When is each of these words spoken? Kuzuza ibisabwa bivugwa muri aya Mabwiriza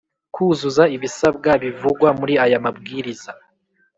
Kuzuza 0.33 0.83
ibisabwa 0.95 1.51
bivugwa 1.63 2.09
muri 2.19 2.33
aya 2.45 2.63
Mabwiriza 2.65 3.31